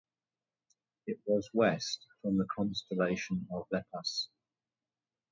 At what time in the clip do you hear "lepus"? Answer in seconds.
3.69-4.29